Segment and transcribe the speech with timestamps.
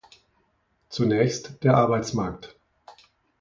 [0.89, 2.57] Zunächst der Arbeitsmarkt.